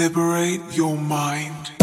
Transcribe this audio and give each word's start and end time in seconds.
Liberate 0.00 0.62
your 0.74 0.96
mind. 0.96 1.79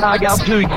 That? 0.00 0.02
Yeah, 0.02 0.12
learn 0.12 0.18
to 0.18 0.22
knock 0.22 0.22
out 0.22 0.40
too, 0.46 0.60
you 0.60 0.68